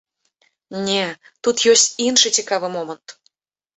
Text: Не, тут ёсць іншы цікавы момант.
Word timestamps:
Не, 0.87 1.03
тут 1.47 1.57
ёсць 1.75 1.85
іншы 2.09 2.27
цікавы 2.41 2.67
момант. 2.77 3.07